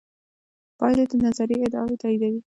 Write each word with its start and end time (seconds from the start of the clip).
پایلې 0.77 1.05
د 1.09 1.13
نظریې 1.25 1.63
ادعاوې 1.65 1.95
تاییدوي. 2.01 2.41